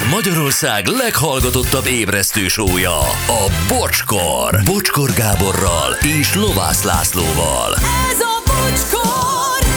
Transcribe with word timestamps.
Ez 0.00 0.10
Magyarország 0.10 0.86
leghallgatottabb 0.86 1.86
ébresztő 1.86 2.48
sója, 2.48 2.98
a 3.26 3.50
Bocskor. 3.68 4.60
Bocskor 4.64 5.12
Gáborral 5.12 5.92
és 6.20 6.34
Lovász 6.34 6.82
Lászlóval. 6.82 7.74
Ez 8.10 8.20
a 8.20 8.42
bocskor! 8.46 9.68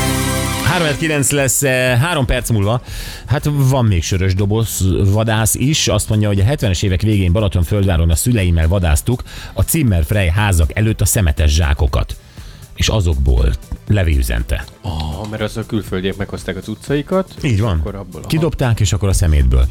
3 0.64 0.88
lesz 1.30 1.64
eh, 1.64 2.00
három 2.00 2.26
perc 2.26 2.50
múlva. 2.50 2.82
Hát 3.26 3.50
van 3.52 3.86
még 3.86 4.04
sörös 4.04 4.36
doboz 4.36 4.88
vadász 5.14 5.56
is. 5.56 5.88
Azt 5.88 6.10
mondja, 6.10 6.28
hogy 6.28 6.40
a 6.40 6.44
70-es 6.44 6.84
évek 6.84 7.02
végén 7.02 7.32
Balatonföldváron 7.32 8.10
a 8.10 8.16
szüleimmel 8.16 8.68
vadáztuk 8.68 9.24
a 9.54 9.62
Zimmer 9.62 10.06
Frey 10.06 10.30
házak 10.30 10.70
előtt 10.74 11.02
a 11.02 11.06
szemetes 11.06 11.52
zsákokat. 11.52 12.16
És 12.76 12.88
azokból 12.88 13.54
Levi 13.88 14.18
üzente. 14.18 14.66
Ah, 14.82 15.30
mert 15.30 15.42
az 15.42 15.58
a 15.58 15.66
külföldiek 15.66 16.18
meghozták 16.18 16.56
az 16.56 16.68
utcaikat. 16.68 17.34
Így 17.44 17.62
van. 17.62 17.80
Akkor 17.80 17.96
abból 17.96 18.22
a 18.24 18.28
Kidobták, 18.28 18.80
és 18.80 18.94
akkor 18.94 19.10
a 19.10 19.14
szemétből. 19.14 19.68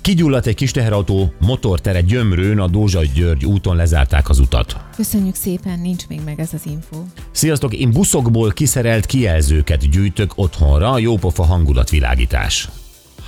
Kigyulladt 0.00 0.46
egy 0.46 0.54
kis 0.54 0.70
teherautó 0.70 1.32
motortere 1.38 2.00
gyömrőn, 2.00 2.58
a 2.58 2.66
Dózsa 2.66 3.04
György 3.14 3.44
úton 3.44 3.76
lezárták 3.76 4.28
az 4.28 4.38
utat. 4.38 4.76
Köszönjük 4.96 5.34
szépen, 5.34 5.80
nincs 5.80 6.06
még 6.08 6.20
meg 6.24 6.40
ez 6.40 6.50
az 6.52 6.62
info. 6.64 7.02
Sziasztok, 7.30 7.74
én 7.74 7.90
buszokból 7.90 8.50
kiszerelt 8.50 9.06
kijelzőket 9.06 9.90
gyűjtök 9.90 10.32
otthonra, 10.34 10.98
jópofa 10.98 11.44
hangulatvilágítás. 11.44 12.68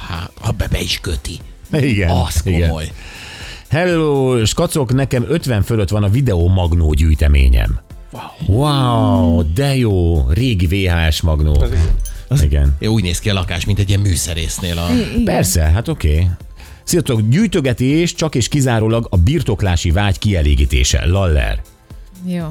Hát, 0.09 0.31
ha 0.41 0.53
be, 0.53 0.69
be 0.71 0.81
is 0.81 1.01
köti. 1.01 1.39
Igen. 1.73 2.11
Az 2.11 2.43
komoly. 2.43 2.93
Hello, 3.69 4.45
skacok, 4.45 4.93
nekem 4.95 5.25
50 5.29 5.63
fölött 5.63 5.89
van 5.89 6.03
a 6.03 6.09
videó 6.09 6.49
magnó 6.49 6.93
gyűjteményem. 6.93 7.81
Wow. 8.47 8.59
wow, 8.59 9.53
de 9.55 9.77
jó, 9.77 10.25
régi 10.29 10.67
VHS 10.67 11.21
magnó. 11.21 11.65
Igen. 12.43 12.77
Jó, 12.79 12.93
úgy 12.93 13.03
néz 13.03 13.19
ki 13.19 13.31
a 13.31 13.35
lakás, 13.35 13.65
mint 13.65 13.79
egy 13.79 13.89
ilyen 13.89 14.01
műszerésznél. 14.01 14.79
A... 14.79 14.93
Igen. 14.93 15.25
Persze, 15.25 15.63
hát 15.63 15.89
oké. 15.89 16.15
Okay. 16.15 16.29
Sziasztok, 16.85 17.21
gyűjtögetés 17.29 18.15
csak 18.15 18.35
és 18.35 18.49
kizárólag 18.49 19.07
a 19.11 19.17
birtoklási 19.17 19.91
vágy 19.91 20.19
kielégítése. 20.19 21.07
Laller. 21.07 21.63
Jó. 22.27 22.49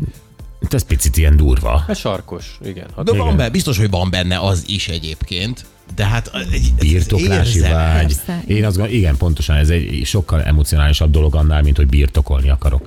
Ez 0.69 0.83
picit 0.83 1.17
ilyen 1.17 1.37
durva. 1.37 1.83
Hát 1.87 1.95
sarkos, 1.95 2.57
igen. 2.65 2.87
Hát 2.95 3.05
De 3.05 3.11
van 3.11 3.25
Igen. 3.25 3.37
benne, 3.37 3.49
biztos, 3.49 3.77
hogy 3.77 3.89
van 3.89 4.09
benne 4.09 4.39
az 4.39 4.63
is 4.67 4.87
egyébként. 4.87 5.65
De 5.95 6.05
hát 6.05 6.31
egy, 6.51 6.73
Birtoklási 6.79 7.57
érzem. 7.57 7.71
vágy. 7.71 8.15
Persze. 8.25 8.43
Én 8.47 8.65
azt 8.65 8.75
gondolom, 8.75 8.99
igen, 8.99 9.17
pontosan 9.17 9.55
ez 9.55 9.69
egy 9.69 10.01
sokkal 10.05 10.43
emocionálisabb 10.43 11.11
dolog 11.11 11.35
annál, 11.35 11.61
mint 11.61 11.77
hogy 11.77 11.87
birtokolni 11.87 12.49
akarok. 12.49 12.85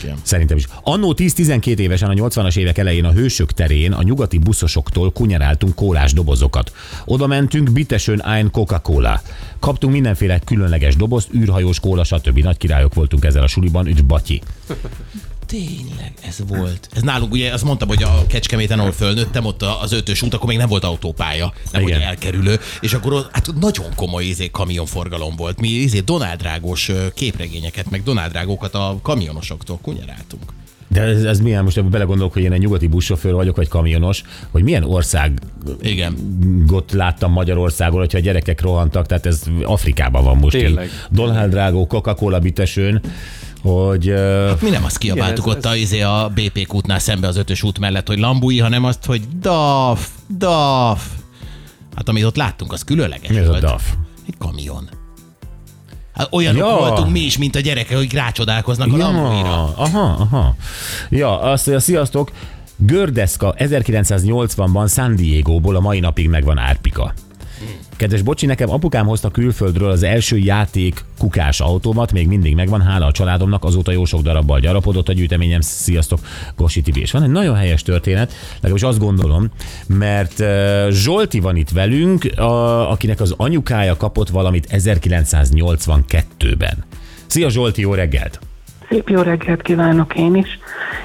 Igen. 0.00 0.16
Szerintem 0.22 0.56
is. 0.56 0.66
Annó 0.82 1.14
10-12 1.16 1.78
évesen 1.78 2.08
a 2.10 2.12
80-as 2.12 2.56
évek 2.56 2.78
elején 2.78 3.04
a 3.04 3.12
Hősök 3.12 3.52
terén 3.52 3.92
a 3.92 4.02
nyugati 4.02 4.38
buszosoktól 4.38 5.12
kunyeráltunk 5.12 5.74
kólás 5.74 6.12
dobozokat. 6.12 6.72
Oda 7.04 7.26
mentünk, 7.26 7.72
bitesön 7.72 8.20
ein 8.20 8.50
Coca-Cola. 8.50 9.20
Kaptunk 9.58 9.92
mindenféle 9.92 10.38
különleges 10.38 10.96
dobozt, 10.96 11.28
űrhajós 11.34 11.80
kóla, 11.80 12.04
stb. 12.04 12.38
Nagy 12.38 12.56
királyok 12.56 12.94
voltunk 12.94 13.24
ezzel 13.24 13.42
a 13.42 13.46
suliban, 13.46 13.86
üdv 13.86 14.04
Batyi. 14.04 14.40
Tényleg, 15.48 16.12
ez 16.26 16.38
volt. 16.46 16.88
Ez 16.94 17.02
nálunk 17.02 17.32
ugye, 17.32 17.52
azt 17.52 17.64
mondtam, 17.64 17.88
hogy 17.88 18.02
a 18.02 18.26
Kecskeméten, 18.26 18.78
ahol 18.78 18.92
fölnőttem, 18.92 19.44
ott 19.44 19.62
az 19.62 19.92
ötös 19.92 20.22
út, 20.22 20.34
akkor 20.34 20.48
még 20.48 20.56
nem 20.56 20.68
volt 20.68 20.84
autópálya, 20.84 21.52
nem 21.72 21.82
Igen. 21.82 21.98
volt 21.98 22.10
elkerülő, 22.10 22.58
és 22.80 22.94
akkor 22.94 23.12
ott, 23.12 23.28
hát 23.32 23.48
nagyon 23.60 23.86
komoly 23.94 24.24
izé, 24.24 24.50
kamionforgalom 24.50 25.36
volt. 25.36 25.60
Mi 25.60 25.68
izé 25.68 25.98
Donald 25.98 26.38
Drágos 26.38 26.88
ö, 26.88 27.06
képregényeket, 27.14 27.90
meg 27.90 28.02
Donald 28.02 28.30
Drágókat 28.30 28.74
a 28.74 28.98
kamionosoktól 29.02 29.78
kunyeráltunk. 29.82 30.42
De 30.88 31.00
ez, 31.00 31.24
ez 31.24 31.40
milyen, 31.40 31.64
most 31.64 31.76
ebben 31.76 31.90
belegondolok, 31.90 32.32
hogy 32.32 32.42
én 32.42 32.52
egy 32.52 32.60
nyugati 32.60 32.86
buszsofőr 32.86 33.32
vagyok, 33.32 33.56
vagy 33.56 33.68
kamionos, 33.68 34.22
hogy 34.50 34.62
milyen 34.62 34.82
ország 34.82 35.40
Igen. 35.80 36.16
Got 36.66 36.92
láttam 36.92 37.32
Magyarországon, 37.32 37.98
hogyha 37.98 38.18
a 38.18 38.20
gyerekek 38.20 38.60
rohantak, 38.60 39.06
tehát 39.06 39.26
ez 39.26 39.42
Afrikában 39.62 40.24
van 40.24 40.36
most. 40.36 40.56
Tényleg. 40.56 40.90
Donald 41.10 41.50
Drágó, 41.50 41.86
Coca-Cola 41.86 42.38
bitesőn, 42.38 43.00
hogy 43.62 44.10
uh, 44.10 44.60
Mi 44.60 44.70
nem 44.70 44.84
azt 44.84 44.98
kiabáltuk 44.98 45.44
Igen, 45.46 45.58
ott 45.58 45.64
ez- 45.64 45.70
a, 45.72 45.74
izé 45.76 46.00
a 46.00 46.30
BP 46.34 46.66
útnál 46.72 46.98
szembe 46.98 47.26
az 47.26 47.36
ötös 47.36 47.62
út 47.62 47.78
mellett, 47.78 48.06
hogy 48.08 48.18
lambui, 48.18 48.58
hanem 48.58 48.84
azt, 48.84 49.04
hogy 49.04 49.22
daf, 49.40 50.08
daf. 50.38 51.06
Hát 51.94 52.08
amit 52.08 52.24
ott 52.24 52.36
láttunk, 52.36 52.72
az 52.72 52.82
különleges 52.84 53.28
mi 53.28 53.36
ez 53.36 53.46
a 53.46 53.48
volt. 53.50 53.60
DAF? 53.62 53.92
Egy 54.26 54.34
kamion. 54.38 54.88
Hát 56.14 56.28
olyanok 56.32 56.60
Ja. 56.68 56.76
voltunk 56.76 57.10
mi 57.12 57.20
is, 57.20 57.38
mint 57.38 57.56
a 57.56 57.60
gyerekek, 57.60 57.96
hogy 57.96 58.12
rácsodálkoznak 58.12 58.92
a 58.92 58.96
lambuira. 58.96 59.48
Ja, 59.48 59.72
aha, 59.76 60.00
aha. 60.00 60.54
Ja, 61.10 61.40
azt 61.40 61.66
mondja, 61.66 61.84
sziasztok, 61.84 62.30
Gördeszka 62.76 63.54
1980-ban 63.58 64.92
San 64.92 65.16
Diego-ból 65.16 65.76
a 65.76 65.80
mai 65.80 66.00
napig 66.00 66.28
megvan 66.28 66.58
árpika. 66.58 67.14
Kedves 67.96 68.22
bocsi, 68.22 68.46
nekem 68.46 68.70
apukám 68.70 69.06
hozta 69.06 69.30
külföldről 69.30 69.90
az 69.90 70.02
első 70.02 70.36
játék 70.36 71.04
kukás 71.18 71.60
autómat, 71.60 72.12
még 72.12 72.26
mindig 72.26 72.54
megvan, 72.54 72.80
hála 72.80 73.06
a 73.06 73.12
családomnak, 73.12 73.64
azóta 73.64 73.92
jó 73.92 74.04
sok 74.04 74.22
darabbal 74.22 74.60
gyarapodott 74.60 75.08
a 75.08 75.12
gyűjteményem, 75.12 75.60
sziasztok, 75.60 76.20
Gosi 76.56 76.80
Tibi. 76.80 77.00
És 77.00 77.10
van 77.10 77.22
egy 77.22 77.30
nagyon 77.30 77.56
helyes 77.56 77.82
történet, 77.82 78.32
legalábbis 78.54 78.82
azt 78.82 78.98
gondolom, 78.98 79.48
mert 79.86 80.42
Zsolti 80.90 81.40
van 81.40 81.56
itt 81.56 81.70
velünk, 81.70 82.38
a, 82.38 82.90
akinek 82.90 83.20
az 83.20 83.34
anyukája 83.36 83.96
kapott 83.96 84.28
valamit 84.28 84.66
1982-ben. 84.70 86.84
Szia 87.26 87.48
Zsolti, 87.48 87.80
jó 87.80 87.94
reggelt! 87.94 88.47
Szép 88.88 89.08
jó 89.08 89.20
reggelt 89.22 89.62
kívánok 89.62 90.14
én 90.14 90.34
is. 90.34 90.58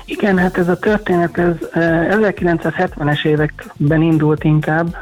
Igen, 0.05 0.37
hát 0.37 0.57
ez 0.57 0.67
a 0.67 0.77
történet, 0.77 1.37
ez 1.37 1.55
eh, 1.71 2.07
1970-es 2.19 3.25
években 3.25 4.01
indult 4.01 4.43
inkább. 4.43 4.95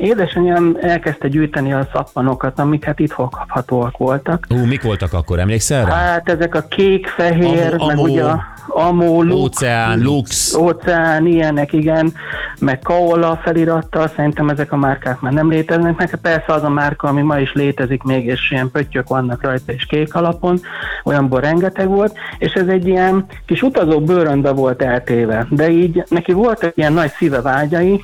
Édesanyám 0.00 0.76
elkezdte 0.80 1.28
gyűjteni 1.28 1.72
a 1.72 1.88
szappanokat, 1.92 2.58
amik 2.58 2.84
hát 2.84 2.98
itt 2.98 3.12
kaphatóak 3.14 3.96
voltak. 3.96 4.46
Ú, 4.50 4.56
mik 4.66 4.82
voltak 4.82 5.12
akkor, 5.12 5.38
emlékszel 5.38 5.84
rá? 5.84 5.92
Hát 5.94 6.28
ezek 6.28 6.54
a 6.54 6.60
kék, 6.60 7.06
fehér, 7.06 7.74
Amó- 7.74 7.86
meg 7.86 7.96
amó. 7.96 8.02
ugye 8.02 8.24
a 8.24 8.44
amó, 8.78 9.22
luk, 9.22 9.38
Óceán, 9.38 10.00
Lux. 10.02 10.54
óceán, 10.54 11.26
ilyenek, 11.26 11.72
igen, 11.72 12.12
meg 12.60 12.78
Kaola 12.78 13.40
felirattal, 13.42 14.08
szerintem 14.16 14.48
ezek 14.48 14.72
a 14.72 14.76
márkák 14.76 15.20
már 15.20 15.32
nem 15.32 15.50
léteznek, 15.50 15.96
meg. 15.96 16.10
Hát 16.10 16.20
persze 16.20 16.52
az 16.52 16.62
a 16.62 16.68
márka, 16.68 17.08
ami 17.08 17.22
ma 17.22 17.38
is 17.38 17.52
létezik 17.52 18.02
még, 18.02 18.26
és 18.26 18.50
ilyen 18.50 18.70
pöttyök 18.70 19.08
vannak 19.08 19.42
rajta, 19.42 19.72
és 19.72 19.86
kék 19.86 20.14
alapon, 20.14 20.60
olyanból 21.04 21.40
rengeteg 21.40 21.88
volt, 21.88 22.16
és 22.38 22.52
ez 22.52 22.66
egy 22.66 22.86
ilyen 22.86 23.26
kis 23.46 23.62
utazó 23.62 24.00
bőrönbe 24.00 24.50
volt 24.50 24.82
eltéve, 24.82 25.46
de 25.50 25.70
így 25.70 26.04
neki 26.08 26.32
voltak 26.32 26.72
ilyen 26.76 26.92
nagy 26.92 27.10
szíve 27.10 27.40
vágyai, 27.40 28.02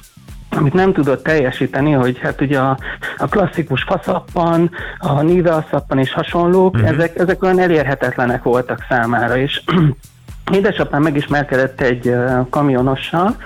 amit 0.56 0.72
nem 0.72 0.92
tudott 0.92 1.22
teljesíteni, 1.22 1.92
hogy 1.92 2.18
hát 2.18 2.40
ugye 2.40 2.58
a, 2.58 2.78
a 3.16 3.28
klasszikus 3.28 3.82
faszappan, 3.82 4.70
a 4.98 5.22
Nivea 5.22 5.66
szappan 5.70 5.98
és 5.98 6.12
hasonlók, 6.12 6.74
uh-huh. 6.74 6.90
ezek, 6.90 7.18
ezek 7.18 7.42
olyan 7.42 7.58
elérhetetlenek 7.58 8.42
voltak 8.42 8.86
számára, 8.88 9.36
és 9.36 9.62
Édesapám 10.52 11.02
megismerkedett 11.02 11.80
egy 11.80 12.14
kamionossal, 12.50 13.36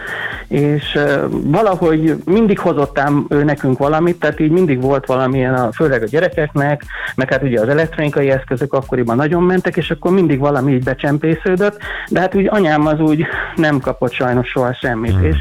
és 0.48 0.98
valahogy 1.30 2.16
mindig 2.24 2.58
hozott 2.58 2.98
ám 2.98 3.26
ő 3.28 3.44
nekünk 3.44 3.78
valamit, 3.78 4.18
tehát 4.18 4.40
így 4.40 4.50
mindig 4.50 4.80
volt 4.80 5.06
valamilyen, 5.06 5.54
a, 5.54 5.72
főleg 5.72 6.02
a 6.02 6.06
gyerekeknek, 6.06 6.82
meg 7.14 7.32
hát 7.32 7.42
ugye 7.42 7.60
az 7.60 7.68
elektronikai 7.68 8.30
eszközök 8.30 8.72
akkoriban 8.72 9.16
nagyon 9.16 9.42
mentek, 9.42 9.76
és 9.76 9.90
akkor 9.90 10.12
mindig 10.12 10.38
valami 10.38 10.72
így 10.72 10.84
becsempésződött, 10.84 11.78
de 12.08 12.20
hát 12.20 12.34
úgy 12.34 12.48
anyám 12.50 12.86
az 12.86 13.00
úgy 13.00 13.26
nem 13.56 13.80
kapott 13.80 14.12
sajnos 14.12 14.48
soha 14.48 14.74
semmit, 14.74 15.22
és 15.22 15.36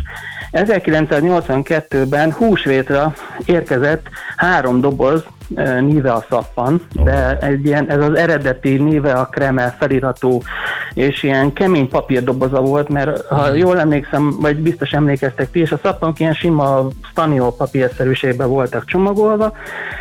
1982-ben 0.52 2.32
húsvétra 2.32 3.14
érkezett 3.46 4.08
három 4.36 4.82
doboz 4.82 5.24
Nivea 5.80 6.26
szappan, 6.30 6.82
de 7.04 7.38
egy 7.38 7.66
ilyen, 7.66 7.90
ez 7.90 8.02
az 8.04 8.14
eredeti 8.14 8.78
Nivea 8.78 9.26
Kremel 9.26 9.76
feliratú 9.80 10.42
és 10.94 11.24
ilyen 11.24 11.54
kemény 11.54 11.90
papírdoboza 11.90 12.62
volt, 12.62 12.90
mert 12.90 13.28
ha 13.28 13.54
jól 13.54 13.80
emlékszem, 13.80 14.40
vagy 14.40 14.58
biztos 14.58 14.92
emlékeztek 14.92 15.52
ti, 15.52 15.60
és 15.60 15.72
a 15.72 15.80
szappanok 15.84 16.20
ilyen 16.20 16.34
sima 16.34 16.88
staniol 17.10 17.56
papírszerűségben 17.56 18.48
voltak 18.48 18.86
csomagolva, 18.86 19.54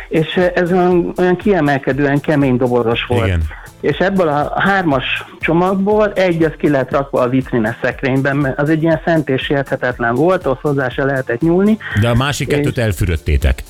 és 0.09 0.35
ez 0.55 0.71
olyan, 0.71 1.13
olyan 1.17 1.35
kiemelkedően 1.35 2.19
kemény 2.19 2.57
dobozos 2.57 3.05
volt. 3.05 3.25
Igen. 3.25 3.41
És 3.81 3.97
ebből 3.97 4.27
a 4.27 4.59
hármas 4.59 5.03
csomagból 5.39 6.13
egy 6.13 6.43
az 6.43 6.51
ki 6.57 6.69
lehet 6.69 6.91
rakva 6.91 7.21
a 7.21 7.29
vitrines 7.29 7.75
szekrényben, 7.81 8.37
mert 8.37 8.59
az 8.59 8.69
egy 8.69 8.83
ilyen 8.83 9.01
szent 9.05 9.29
és 9.29 9.41
sérthetetlen 9.41 10.15
volt, 10.15 10.45
ott 10.45 10.61
hozzá 10.61 10.89
se 10.89 11.03
lehetett 11.03 11.41
nyúlni. 11.41 11.77
De 12.01 12.09
a 12.09 12.15
másik 12.15 12.47
kettőt 12.47 12.77
elfürödtétek. 12.77 13.63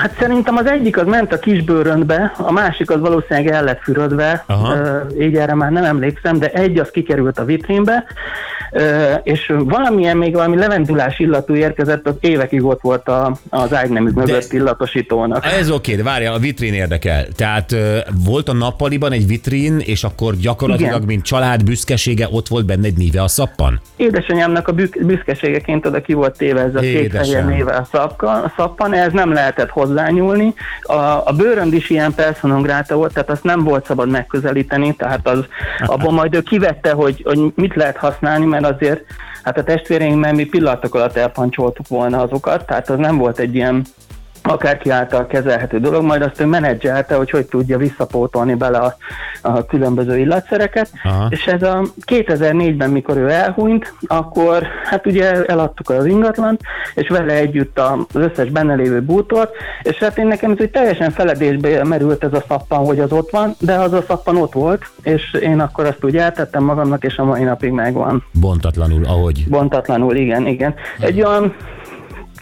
Hát 0.00 0.16
szerintem 0.18 0.56
az 0.56 0.66
egyik 0.66 0.96
az 0.96 1.06
ment 1.06 1.32
a 1.32 1.38
kisbőröntbe, 1.38 2.32
a 2.36 2.52
másik 2.52 2.90
az 2.90 3.00
valószínűleg 3.00 3.54
el 3.54 3.64
lett 3.64 3.80
fürödve, 3.82 4.44
Aha. 4.46 4.76
Így 5.20 5.36
erre 5.36 5.54
már 5.54 5.70
nem 5.70 5.84
emlékszem, 5.84 6.38
de 6.38 6.48
egy 6.48 6.78
az 6.78 6.90
kikerült 6.90 7.38
a 7.38 7.44
vitrínbe, 7.44 8.04
és 9.22 9.52
valamilyen 9.58 10.16
még 10.16 10.34
valami 10.34 10.56
levendulás 10.56 11.18
illatú 11.18 11.54
érkezett, 11.54 12.06
az 12.06 12.14
évekig 12.20 12.64
ott 12.64 12.80
volt 12.80 13.08
a, 13.08 13.36
az 13.48 13.74
ágynemű 13.74 14.10
mögött 14.10 14.52
illatosítónak. 14.52 15.44
Ez 15.44 15.70
oké, 15.70 15.94
de 15.94 16.02
várjál, 16.02 16.34
a 16.34 16.38
vitrin 16.38 16.74
érdekel. 16.74 17.24
Tehát 17.36 17.76
volt 18.24 18.48
a 18.48 18.52
nappaliban 18.52 19.12
egy 19.12 19.26
vitrin, 19.26 19.78
és 19.78 20.04
akkor 20.04 20.36
gyakorlatilag, 20.36 20.94
Igen. 20.94 21.06
mint 21.06 21.24
család 21.24 21.64
büszkesége, 21.64 22.28
ott 22.30 22.48
volt 22.48 22.66
benne 22.66 22.86
egy 22.86 22.96
Nivea 22.96 23.28
szappan? 23.28 23.80
Édesanyámnak 23.96 24.68
a 24.68 24.74
büszkeségeként 25.00 25.86
oda 25.86 26.00
ki 26.00 26.12
volt 26.12 26.36
téve 26.36 26.60
ez 26.60 26.74
a 26.74 26.80
kék 26.80 27.44
néve 27.46 27.72
a, 27.72 27.86
szapka, 27.92 28.30
a 28.30 28.52
szappan, 28.56 28.94
ez 28.94 29.12
nem 29.12 29.32
lehetett 29.32 29.70
hozzá 29.70 29.95
hozzányúlni. 29.96 30.54
A, 30.82 30.94
a 31.24 31.32
bőrönd 31.36 31.72
is 31.72 31.90
ilyen 31.90 32.14
personon 32.14 32.62
grata 32.62 32.96
volt, 32.96 33.12
tehát 33.12 33.30
azt 33.30 33.44
nem 33.44 33.64
volt 33.64 33.86
szabad 33.86 34.10
megközelíteni, 34.10 34.94
tehát 34.94 35.28
az, 35.28 35.44
abban 35.86 36.14
majd 36.14 36.34
ő 36.34 36.40
kivette, 36.40 36.92
hogy, 36.92 37.22
hogy 37.24 37.52
mit 37.54 37.74
lehet 37.74 37.96
használni, 37.96 38.44
mert 38.44 38.66
azért 38.66 39.04
hát 39.42 39.58
a 39.58 39.64
testvéreinkben 39.64 40.34
mi 40.34 40.44
pillanatok 40.44 40.94
alatt 40.94 41.16
elpancsoltuk 41.16 41.88
volna 41.88 42.20
azokat, 42.20 42.66
tehát 42.66 42.90
az 42.90 42.98
nem 42.98 43.16
volt 43.16 43.38
egy 43.38 43.54
ilyen 43.54 43.84
akárki 44.48 44.90
által 44.90 45.26
kezelhető 45.26 45.80
dolog, 45.80 46.04
majd 46.04 46.22
azt 46.22 46.40
ő 46.40 46.46
menedzselte, 46.46 47.14
hogy 47.14 47.30
hogy 47.30 47.46
tudja 47.46 47.78
visszapótolni 47.78 48.54
bele 48.54 48.78
a, 48.78 48.96
a 49.42 49.66
különböző 49.66 50.18
illatszereket, 50.18 50.90
Aha. 51.04 51.26
és 51.30 51.46
ez 51.46 51.62
a 51.62 51.82
2004-ben, 52.06 52.90
mikor 52.90 53.16
ő 53.16 53.30
elhunyt, 53.30 53.94
akkor 54.06 54.66
hát 54.84 55.06
ugye 55.06 55.44
eladtuk 55.44 55.90
az 55.90 56.06
ingatlant, 56.06 56.60
és 56.94 57.08
vele 57.08 57.32
együtt 57.32 57.78
az 57.78 57.98
összes 58.14 58.48
benne 58.48 58.74
lévő 58.74 59.02
bútort, 59.02 59.54
és 59.82 59.96
hát 59.96 60.18
én 60.18 60.26
nekem 60.26 60.50
ez 60.50 60.56
egy 60.58 60.70
teljesen 60.70 61.10
feledésbe 61.10 61.84
merült 61.84 62.24
ez 62.24 62.32
a 62.32 62.44
szappan, 62.48 62.84
hogy 62.84 62.98
az 62.98 63.12
ott 63.12 63.30
van, 63.30 63.54
de 63.58 63.74
az 63.74 63.92
a 63.92 64.04
szappan 64.06 64.36
ott 64.36 64.52
volt, 64.52 64.84
és 65.02 65.32
én 65.32 65.60
akkor 65.60 65.84
azt 65.84 66.04
úgy 66.04 66.16
eltettem 66.16 66.64
magamnak, 66.64 67.04
és 67.04 67.16
a 67.16 67.24
mai 67.24 67.42
napig 67.42 67.70
megvan. 67.70 68.24
Bontatlanul, 68.40 69.04
ahogy. 69.04 69.44
Bontatlanul, 69.48 70.16
igen, 70.16 70.46
igen. 70.46 70.74
Egy 71.00 71.22
olyan 71.22 71.54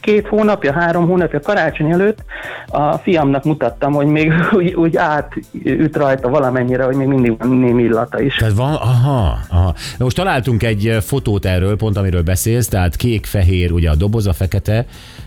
két 0.04 0.26
hónapja, 0.26 0.72
három 0.72 1.06
hónapja 1.06 1.40
karácsony 1.40 1.90
előtt 1.90 2.18
a 2.66 2.92
fiamnak 2.92 3.44
mutattam, 3.44 3.92
hogy 3.92 4.06
még 4.06 4.32
úgy, 4.56 4.74
úgy 4.74 4.96
átüt 4.96 5.96
rajta 5.96 6.28
valamennyire, 6.28 6.84
hogy 6.84 6.96
még 6.96 7.06
mindig 7.06 7.38
van 7.38 7.48
némi 7.48 7.82
illata 7.82 8.20
is. 8.20 8.36
Tehát 8.36 8.54
van, 8.54 8.74
aha, 8.74 9.38
aha. 9.48 9.74
Most 9.98 10.16
találtunk 10.16 10.62
egy 10.62 10.96
fotót 11.00 11.44
erről, 11.44 11.76
pont 11.76 11.96
amiről 11.96 12.22
beszélsz, 12.22 12.68
tehát 12.68 12.96
kék-fehér, 12.96 13.72
ugye 13.72 13.90
a 13.90 13.94
doboz, 13.94 14.26
a 14.26 14.32
fekete, 14.32 14.86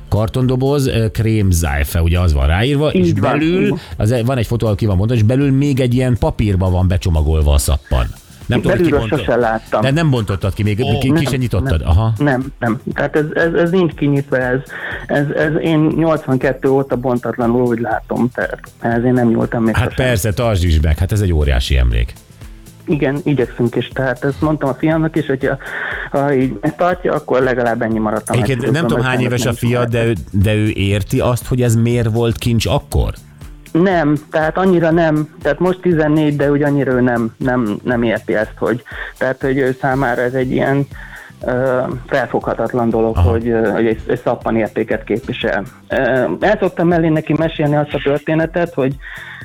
kartondoboz, 0.09 0.87
eh, 0.87 1.09
krémzájfe, 1.09 2.01
ugye 2.01 2.19
az 2.19 2.33
van 2.33 2.47
ráírva, 2.47 2.93
Így 2.93 3.05
és 3.05 3.11
van, 3.19 3.31
belül, 3.31 3.77
az, 3.97 4.21
van 4.25 4.37
egy 4.37 4.47
fotó, 4.47 4.65
ahol 4.65 4.77
ki 4.77 4.85
van 4.85 4.97
mondva, 4.97 5.15
és 5.15 5.23
belül 5.23 5.51
még 5.51 5.79
egy 5.79 5.93
ilyen 5.93 6.17
papírba 6.19 6.69
van 6.69 6.87
becsomagolva 6.87 7.53
a 7.53 7.57
szappan. 7.57 8.05
Nem 8.47 8.61
tudom, 8.61 8.77
hogy 8.77 8.87
Belülről 8.89 8.99
bontott- 8.99 9.19
sose 9.25 9.35
láttam. 9.37 9.81
De 9.81 9.91
nem 9.91 10.09
bontottad 10.09 10.53
ki, 10.53 10.63
még 10.63 10.75
ki, 10.99 11.11
ki 11.13 11.25
sem 11.25 11.39
nyitottad. 11.39 11.79
Nem, 11.79 11.89
Aha. 11.89 12.13
Nem, 12.17 12.45
nem. 12.59 12.79
Tehát 12.93 13.15
ez, 13.15 13.25
ez, 13.33 13.53
ez 13.53 13.69
nincs 13.69 13.93
kinyitva, 13.93 14.37
ez, 14.37 14.59
ez, 15.07 15.25
ez 15.29 15.51
én 15.61 15.79
82 15.79 16.69
óta 16.69 16.95
bontatlanul 16.95 17.61
úgy 17.61 17.79
látom, 17.79 18.29
tehát 18.33 18.59
ez 18.79 19.03
én 19.03 19.13
nem 19.13 19.27
nyúltam 19.29 19.63
még 19.63 19.75
Hát 19.75 19.89
sosem. 19.89 20.05
persze, 20.05 20.33
tartsd 20.33 20.63
is 20.63 20.79
meg, 20.79 20.97
hát 20.97 21.11
ez 21.11 21.21
egy 21.21 21.33
óriási 21.33 21.77
emlék. 21.77 22.13
Igen, 22.89 23.17
igyekszünk 23.23 23.75
is, 23.75 23.87
tehát 23.93 24.23
ezt 24.23 24.41
mondtam 24.41 24.69
a 24.69 24.73
fiamnak 24.73 25.15
is, 25.15 25.25
hogy 25.25 25.49
ha 26.11 26.33
így 26.33 26.53
tartja, 26.77 27.13
akkor 27.13 27.41
legalább 27.41 27.81
ennyi 27.81 27.99
maradt. 27.99 28.29
Egyébként 28.29 28.71
nem 28.71 28.87
tudom 28.87 29.03
hány 29.03 29.19
éves 29.21 29.45
a 29.45 29.53
fiad, 29.53 29.89
de 29.89 30.05
ő, 30.05 30.13
de 30.31 30.53
ő 30.55 30.67
érti 30.69 31.19
azt, 31.19 31.47
hogy 31.47 31.61
ez 31.61 31.75
miért 31.75 32.09
volt 32.11 32.37
kincs 32.37 32.65
akkor? 32.65 33.13
Nem, 33.81 34.15
tehát 34.31 34.57
annyira 34.57 34.91
nem, 34.91 35.35
tehát 35.41 35.59
most 35.59 35.79
14, 35.81 36.35
de 36.35 36.51
úgy 36.51 36.63
annyira 36.63 36.91
ő 36.91 37.01
nem, 37.01 37.33
nem, 37.37 37.79
nem 37.83 38.03
érti 38.03 38.35
ezt, 38.35 38.53
hogy, 38.57 38.83
tehát 39.17 39.41
hogy 39.41 39.57
ő 39.57 39.77
számára 39.81 40.21
ez 40.21 40.33
egy 40.33 40.51
ilyen 40.51 40.87
ö, 41.45 41.81
felfoghatatlan 42.07 42.89
dolog, 42.89 43.17
Aha. 43.17 43.29
hogy, 43.29 43.53
hogy 43.73 43.87
egy, 43.87 44.01
egy 44.07 44.21
szappan 44.23 44.55
értéket 44.55 45.03
képvisel. 45.03 45.63
El 46.39 46.57
szoktam 46.59 46.87
mellé 46.87 47.07
neki 47.07 47.33
mesélni 47.37 47.75
azt 47.75 47.93
a 47.93 48.01
történetet, 48.03 48.73
hogy 48.73 48.95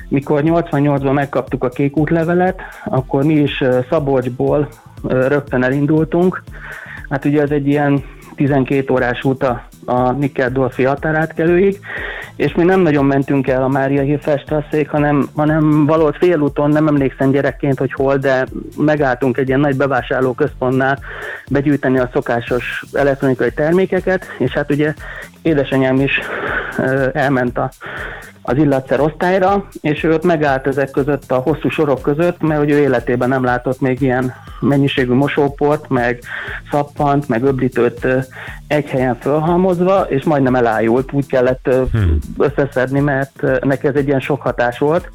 mikor 0.07 0.41
88-ban 0.45 1.13
megkaptuk 1.13 1.63
a 1.63 1.69
kék 1.69 1.97
útlevelet, 1.97 2.61
akkor 2.85 3.23
mi 3.23 3.33
is 3.33 3.63
Szabolcsból 3.89 4.67
rögtön 5.07 5.63
elindultunk. 5.63 6.43
Hát 7.09 7.25
ugye 7.25 7.41
ez 7.41 7.49
egy 7.49 7.67
ilyen 7.67 8.03
12 8.35 8.93
órás 8.93 9.23
út 9.23 9.43
a, 9.43 9.67
a 9.85 10.11
Nikkeldorfi 10.11 10.83
határátkelőig, 10.83 11.79
és 12.35 12.53
mi 12.53 12.63
nem 12.63 12.79
nagyon 12.79 13.05
mentünk 13.05 13.47
el 13.47 13.63
a 13.63 13.67
Mária 13.67 14.01
Hírfestrasszék, 14.01 14.89
hanem, 14.89 15.29
hanem 15.35 15.85
valahol 15.85 16.15
félúton, 16.19 16.69
nem 16.69 16.87
emlékszem 16.87 17.31
gyerekként, 17.31 17.79
hogy 17.79 17.93
hol, 17.93 18.17
de 18.17 18.45
megálltunk 18.77 19.37
egy 19.37 19.47
ilyen 19.47 19.59
nagy 19.59 19.75
bevásárlóközpontnál 19.75 20.99
begyűjteni 21.49 21.99
a 21.99 22.09
szokásos 22.13 22.83
elektronikai 22.93 23.51
termékeket, 23.51 24.25
és 24.37 24.51
hát 24.51 24.71
ugye 24.71 24.93
édesanyám 25.41 25.99
is 25.99 26.19
elment 27.13 27.57
a, 27.57 27.71
az 28.45 28.57
illatszer 28.57 28.99
osztályra, 28.99 29.67
és 29.81 30.03
ő 30.03 30.13
ott 30.13 30.23
megállt 30.23 30.67
ezek 30.67 30.91
között 30.91 31.31
a 31.31 31.35
hosszú 31.35 31.69
sorok 31.69 32.01
között, 32.01 32.41
mert 32.41 32.59
hogy 32.59 32.71
ő 32.71 32.77
életében 32.77 33.29
nem 33.29 33.43
látott 33.43 33.81
még 33.81 34.01
ilyen 34.01 34.33
mennyiségű 34.59 35.13
mosóport, 35.13 35.89
meg 35.89 36.19
szappant, 36.71 37.27
meg 37.27 37.43
öblítőt 37.43 38.07
egy 38.67 38.89
helyen 38.89 39.17
fölhalmozva, 39.19 40.01
és 40.01 40.23
majdnem 40.23 40.55
elájult, 40.55 41.11
úgy 41.11 41.25
kellett 41.25 41.67
ö, 41.67 41.83
összeszedni, 42.37 42.99
mert 42.99 43.63
neki 43.63 43.87
ez 43.87 43.95
egy 43.95 44.07
ilyen 44.07 44.19
sok 44.19 44.41
hatás 44.41 44.77
volt. 44.77 45.09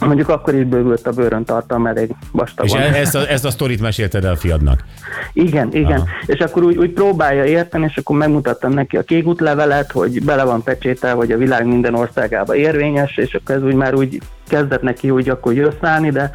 Mondjuk 0.00 0.28
akkor 0.28 0.54
is 0.54 0.64
bővült 0.64 1.06
a 1.06 1.10
bőrön 1.12 1.44
tartalma 1.44 1.88
elég 1.88 2.08
És 2.08 2.26
vastagon. 2.32 2.80
e- 2.80 2.96
ezt 2.98 3.14
a, 3.14 3.30
ezt 3.30 3.44
a 3.44 3.50
sztorit 3.50 3.80
mesélted 3.80 4.24
el 4.24 4.32
a 4.32 4.36
fiadnak. 4.36 4.84
Igen, 5.32 5.68
igen. 5.72 5.92
Aha. 6.00 6.06
És 6.26 6.38
akkor 6.38 6.62
úgy, 6.62 6.76
úgy 6.76 6.90
próbálja 6.90 7.44
érteni, 7.44 7.84
és 7.88 7.96
akkor 7.96 8.16
megmutattam 8.16 8.72
neki 8.72 8.96
a 8.96 9.02
kék 9.02 9.26
útlevelet, 9.26 9.92
hogy 9.92 10.24
bele 10.24 10.44
van 10.44 10.62
pecsétel, 10.62 11.14
hogy 11.14 11.32
a 11.32 11.36
világ 11.36 11.66
minden 11.66 11.94
országába 11.94 12.54
érvényes, 12.56 13.16
és 13.16 13.34
akkor 13.34 13.54
ez 13.54 13.62
úgy 13.62 13.74
már 13.74 13.94
úgy 13.94 14.20
kezdett 14.48 14.82
neki 14.82 15.10
úgy 15.10 15.28
akkor 15.28 15.52
jösszállni, 15.54 16.10
de, 16.10 16.30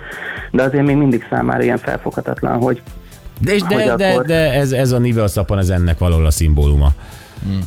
de 0.52 0.64
azért 0.64 0.86
még 0.86 0.96
mindig 0.96 1.26
számára 1.30 1.64
ilyen 1.64 1.78
felfoghatatlan, 1.78 2.58
hogy 2.62 2.82
De, 3.40 3.54
és 3.54 3.62
de, 3.62 3.76
Hogy 3.76 3.98
de, 3.98 4.08
akkor- 4.08 4.26
de 4.26 4.54
ez, 4.54 4.72
ez 4.72 4.92
a 4.92 4.98
nivel 5.00 5.28
szappan, 5.28 5.58
ez 5.58 5.70
ennek 5.70 5.98
valahol 5.98 6.26
a 6.26 6.32
szimbóluma. 6.32 6.92
Hmm. 7.44 7.60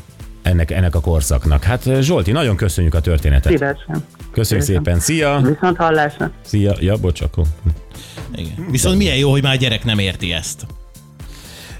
Ennek, 0.43 0.71
ennek 0.71 0.95
a 0.95 1.01
korszaknak. 1.01 1.63
Hát 1.63 1.83
Zsolti, 2.01 2.33
nagyon 2.33 2.57
köszönjük 2.57 2.95
a 2.95 3.01
történetet. 3.01 3.53
szívesen. 3.53 4.05
Köszönjük 4.37 4.67
szépen. 4.67 5.00
Szia! 5.00 5.41
Viszont 5.43 5.77
hallásra. 5.77 6.31
Szia! 6.44 6.75
Ja, 6.81 6.97
bocs, 6.97 7.21
akkor. 7.21 7.44
Igen. 8.35 8.67
Viszont 8.71 8.99
milyen 8.99 9.17
jó, 9.17 9.31
hogy 9.31 9.43
már 9.43 9.53
a 9.53 9.56
gyerek 9.56 9.85
nem 9.85 9.99
érti 9.99 10.33
ezt. 10.33 10.67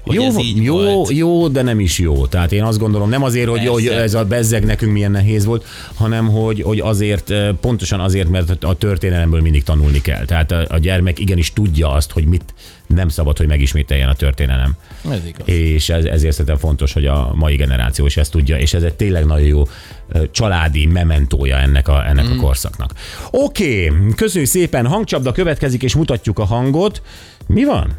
Hogy 0.07 0.15
jó, 0.15 0.23
ez 0.23 0.37
így 0.37 0.63
jó, 0.63 0.75
volt. 0.81 1.11
jó, 1.11 1.47
de 1.47 1.61
nem 1.61 1.79
is 1.79 1.99
jó. 1.99 2.25
Tehát 2.27 2.51
én 2.51 2.63
azt 2.63 2.79
gondolom, 2.79 3.09
nem 3.09 3.23
azért, 3.23 3.47
hogy, 3.47 3.57
Persze. 3.57 3.71
hogy 3.71 3.85
ez 3.87 4.13
a 4.13 4.25
bezzeg 4.25 4.65
nekünk 4.65 4.91
milyen 4.91 5.11
nehéz 5.11 5.45
volt, 5.45 5.65
hanem 5.93 6.27
hogy, 6.27 6.61
hogy 6.61 6.79
azért, 6.79 7.29
eh, 7.29 7.53
pontosan 7.61 7.99
azért, 7.99 8.29
mert 8.29 8.63
a 8.63 8.75
történelemből 8.75 9.41
mindig 9.41 9.63
tanulni 9.63 10.01
kell. 10.01 10.25
Tehát 10.25 10.51
a, 10.51 10.65
a 10.69 10.77
gyermek 10.77 11.19
igenis 11.19 11.53
tudja 11.53 11.91
azt, 11.91 12.11
hogy 12.11 12.25
mit 12.25 12.53
nem 12.87 13.09
szabad, 13.09 13.37
hogy 13.37 13.47
megismételjen 13.47 14.09
a 14.09 14.13
történelem. 14.13 14.75
Ez 15.09 15.25
igaz. 15.25 15.47
És 15.47 15.89
ez, 15.89 16.05
ezért 16.05 16.31
szerintem 16.31 16.57
fontos, 16.57 16.93
hogy 16.93 17.05
a 17.05 17.31
mai 17.35 17.55
generáció 17.55 18.05
is 18.05 18.17
ezt 18.17 18.31
tudja, 18.31 18.57
és 18.57 18.73
ez 18.73 18.83
egy 18.83 18.93
tényleg 18.93 19.25
nagyon 19.25 19.47
jó 19.47 19.63
ö, 20.07 20.23
családi 20.31 20.85
mementója 20.85 21.57
ennek 21.57 21.87
a, 21.87 22.07
ennek 22.07 22.27
mm. 22.27 22.37
a 22.37 22.41
korszaknak. 22.41 22.93
Oké, 23.31 23.89
okay, 23.89 24.13
köszönjük 24.15 24.49
szépen, 24.49 24.87
hangcsapda 24.87 25.31
következik, 25.31 25.83
és 25.83 25.95
mutatjuk 25.95 26.39
a 26.39 26.45
hangot. 26.45 27.01
Mi 27.47 27.63
van? 27.63 27.93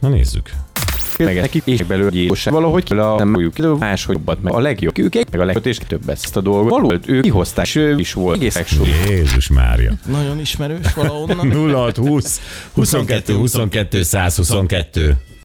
Na 0.00 0.08
nézzük. 0.08 0.50
Meg 1.18 1.40
neki 1.40 1.62
és 1.64 1.82
belőle 1.82 2.10
gyilkos. 2.10 2.44
Valahogy 2.44 2.84
ki 2.84 2.94
a 2.94 3.14
nem 3.18 3.34
újjuk 3.34 3.58
elő, 3.58 3.72
máshogy 3.72 4.14
jobbat 4.14 4.42
meg 4.42 4.52
a 4.52 4.60
legjobb 4.60 4.94
kőkék, 4.94 5.30
meg 5.30 5.40
a 5.40 5.44
legjobb 5.44 5.66
és 5.66 5.78
több 5.86 6.08
ezt 6.08 6.36
a 6.36 6.40
dolgot. 6.40 6.70
Valóban 6.70 7.00
ő 7.06 7.20
kihozták, 7.20 7.66
és 7.66 7.74
ő 7.74 7.98
is 7.98 8.12
volt 8.12 8.36
egész. 8.36 8.78
Jézus 9.08 9.48
Mária. 9.48 9.92
Nagyon 10.06 10.40
ismerős 10.40 10.94
valahonnan. 10.94 11.52
0620 11.52 12.40
22 12.72 13.34
22 13.34 14.02
122. 14.02 15.16